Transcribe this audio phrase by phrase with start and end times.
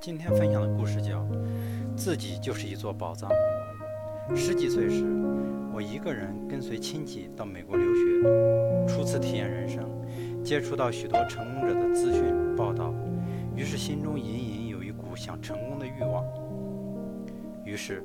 [0.00, 1.18] 今天分享的故事叫
[1.94, 3.28] 《自己就是一座宝藏》。
[4.34, 5.04] 十几岁时，
[5.74, 8.00] 我一个人跟随亲戚到美国留学，
[8.88, 9.84] 初次体验人生，
[10.42, 12.24] 接触到许多成功者的资讯
[12.56, 12.94] 报道，
[13.54, 16.24] 于是心中隐隐有一股想成功的欲望。
[17.66, 18.02] 于是，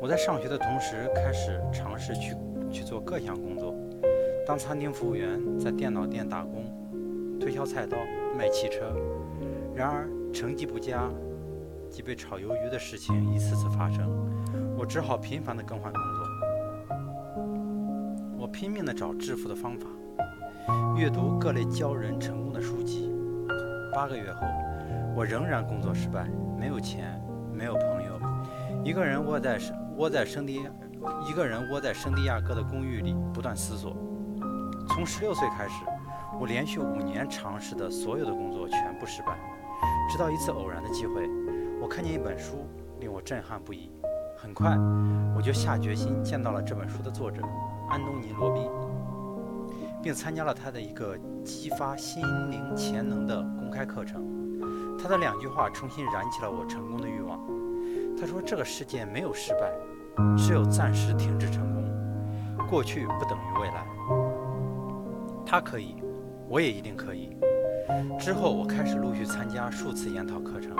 [0.00, 2.36] 我在上学的同时开始尝试去
[2.70, 3.74] 去做各项工作，
[4.46, 6.64] 当餐厅服务员，在电脑店打工，
[7.40, 7.98] 推销菜刀，
[8.38, 8.94] 卖汽车。
[9.74, 11.08] 然而成绩不佳，
[11.90, 14.08] 即被炒鱿鱼的事情一次次发生，
[14.76, 16.26] 我只好频繁地更换工作。
[18.38, 19.86] 我拼命地找致富的方法，
[20.96, 23.10] 阅读各类教人成功的书籍。
[23.94, 24.46] 八个月后，
[25.16, 27.18] 我仍然工作失败，没有钱，
[27.52, 28.20] 没有朋友，
[28.84, 29.58] 一个人窝在
[29.96, 30.68] 窝在圣地，
[31.26, 33.96] 一个人窝在圣地亚哥的公寓里，不断思索。
[34.88, 35.82] 从十六岁开始，
[36.38, 39.36] 我连续五年尝试的所有的工作全部失败。
[40.08, 41.28] 直到一次偶然的机会，
[41.80, 42.66] 我看见一本书，
[43.00, 43.90] 令我震撼不已。
[44.36, 44.76] 很快，
[45.36, 47.42] 我就下决心见到了这本书的作者
[47.90, 48.70] 安东尼·罗宾，
[50.02, 54.24] 并参加了他的一个激发心灵潜能的公开课程。
[54.98, 57.40] 他的两句话重新燃起了我成功的欲望。
[58.18, 59.72] 他说：“这个世界没有失败，
[60.36, 62.66] 只有暂时停止成功。
[62.68, 63.86] 过去不等于未来。
[65.44, 65.96] 他可以，
[66.48, 67.36] 我也一定可以。”
[68.18, 70.72] 之后，我开始陆续参加数次研讨课程。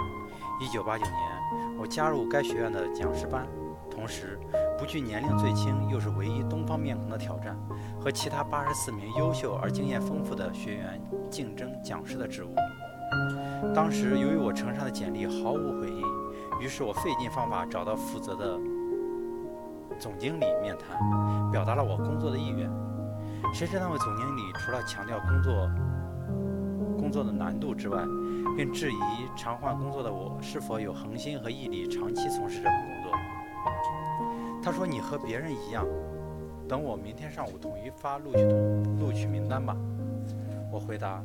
[0.61, 3.47] 1989年，我加入该学院的讲师班，
[3.91, 4.39] 同时
[4.79, 7.57] 不惧年龄最轻又是唯一东方面孔的挑战，
[8.01, 12.55] 和其他84名优秀而经验丰富的学员竞争讲师的职务。
[13.75, 16.03] 当时，由于我呈上的简历毫无回应，
[16.61, 18.59] 于是我费尽方法找到负责的
[19.99, 20.99] 总经理面谈，
[21.51, 22.71] 表达了我工作的意愿。
[23.53, 25.53] 谁知那位总经理除了强调工作，
[27.07, 28.03] 工作的难度之外，
[28.57, 28.97] 并质疑
[29.37, 33.13] 常换工作的我是否有恒心和毅力长期从事这份工作。
[34.61, 35.87] 他说：“你和别人一样，
[36.69, 39.77] 等我明天上午统一发录取通录取名单吧。”
[40.73, 41.23] 我回答：“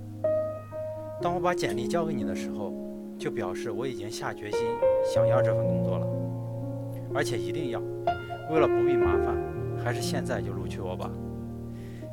[1.20, 2.72] 当我把简历交给你的时候，
[3.18, 4.60] 就表示我已经下决心
[5.04, 6.08] 想要这份工作了，
[7.16, 7.82] 而且一定要。
[8.52, 9.36] 为了不必麻烦，
[9.84, 11.10] 还是现在就录取我吧。”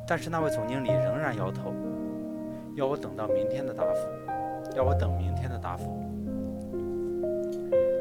[0.09, 1.71] 但是那位总经理仍然摇头。
[2.75, 4.07] 要我等到明天的答复，
[4.75, 6.03] 要我等明天的答复。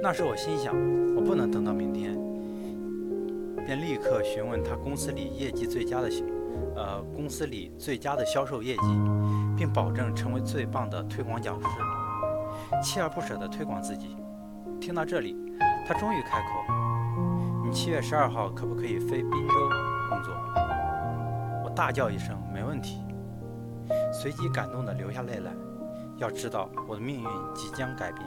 [0.01, 0.75] 那时我心想，
[1.17, 2.17] 我不能等到明天，
[3.67, 6.09] 便立刻询问他公司里业绩最佳的，
[6.77, 8.87] 呃，公司里最佳的销售业绩，
[9.57, 11.67] 并保证成为最棒的推广讲师，
[12.83, 14.17] 锲而不舍地推广自己。
[14.81, 15.37] 听到这里，
[15.85, 16.73] 他终于开口
[17.67, 19.55] ：“你七月十二号可不可以飞滨州
[20.09, 20.33] 工作？”
[21.65, 23.03] 我大叫一声：“没问题。”
[24.13, 25.53] 随即感动地流下泪来。
[26.17, 28.27] 要知道，我的命运即将改变。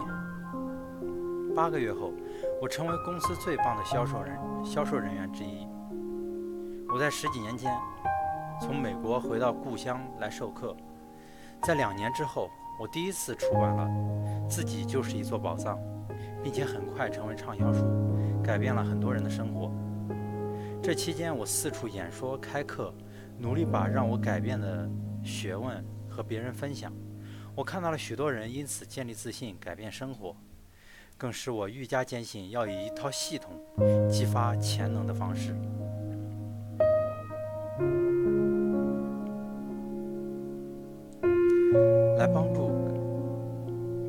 [1.54, 2.14] 八个月后，
[2.62, 5.68] 我成为公司最棒的销售人销售人员之一。
[6.94, 7.70] 我在十几年间
[8.62, 10.74] 从美国回到故乡来授课。
[11.64, 12.50] 在两年之后，
[12.80, 13.84] 我第一次出版了
[14.48, 15.78] 《自己就是一座宝藏》，
[16.42, 17.84] 并且很快成为畅销书，
[18.42, 19.70] 改变了很多人的生活。
[20.82, 22.94] 这期间，我四处演说开课，
[23.38, 24.90] 努力把让我改变的。
[25.24, 26.92] 学问和别人分享，
[27.56, 30.36] 我看到了许多人因此建立自信、改变生活，
[31.18, 33.52] 更使我愈加坚信要以一套系统
[34.10, 35.56] 激发潜能的方式，
[42.18, 42.70] 来帮助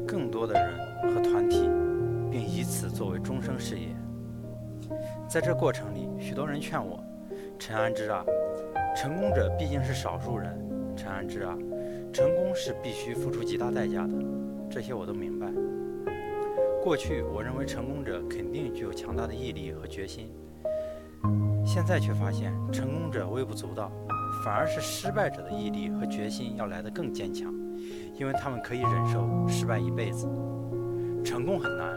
[0.06, 1.68] 更多的人和团体，
[2.30, 3.88] 并以此作为终生事业。
[5.28, 7.02] 在这过程里，许多人劝我
[7.58, 8.24] ：“陈安之啊，
[8.96, 10.60] 成功者毕竟是少数人。”
[10.97, 11.56] 陈安之啊，
[12.12, 14.14] 成功是必须付出极大代价的，
[14.70, 15.47] 这些我都明白。
[16.82, 20.32] 过去我认为成功者肯定具有强大的毅力和决心，
[21.64, 23.91] 现在却发现成功者微不足道，
[24.44, 27.54] 反而是失败者的毅力和决心要来得更坚强，
[28.19, 30.28] 因为他们可以忍受失败一辈子。
[31.25, 31.96] 成功很难，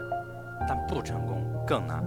[0.68, 2.04] 但不成功更难。